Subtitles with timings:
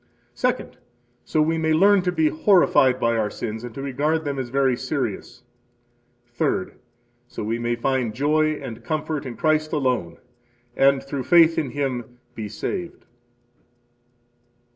[0.33, 0.79] Second,
[1.23, 4.49] so we may learn to be horrified by our sins, and to regard them as
[4.49, 5.43] very serious.
[6.25, 6.73] Third,
[7.27, 10.17] so we may find joy and comfort in Christ alone,
[10.75, 13.05] and through faith in Him be saved.